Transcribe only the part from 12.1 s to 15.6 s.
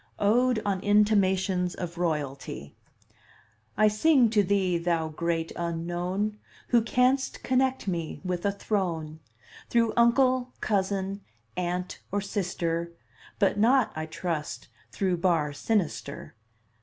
or sister, But not, I trust, through bar